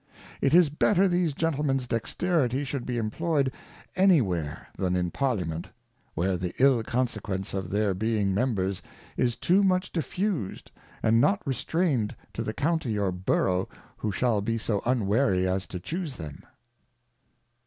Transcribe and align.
It 0.41 0.55
is 0.55 0.71
better 0.71 1.07
these 1.07 1.31
Gentlemen's 1.35 1.85
dexterity 1.85 2.63
should 2.63 2.87
be 2.87 2.97
employed 2.97 3.51
any 3.95 4.19
where 4.19 4.67
than 4.75 4.95
in 4.95 5.11
Parliament, 5.11 5.69
where 6.15 6.37
the 6.37 6.55
ill 6.57 6.81
consequence 6.81 7.53
of 7.53 7.69
their 7.69 7.93
being 7.93 8.33
Members 8.33 8.81
is 9.15 9.35
too 9.35 9.61
much 9.63 9.91
diffused, 9.91 10.71
and 11.03 11.21
not 11.21 11.45
restrained 11.45 12.15
to 12.33 12.41
the 12.41 12.51
County 12.51 12.97
or 12.97 13.11
Borough 13.11 13.69
who 13.97 14.11
shall 14.11 14.41
be 14.41 14.57
so 14.57 14.81
unwary 14.87 15.47
as 15.47 15.67
to 15.67 15.79
Chuse 15.79 16.15
them. 16.15 16.45